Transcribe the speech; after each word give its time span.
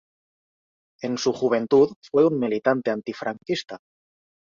En 1.03 1.19
su 1.19 1.31
juventud 1.31 1.93
fue 2.09 2.25
un 2.25 2.39
militante 2.39 2.89
antifranquista. 2.89 3.77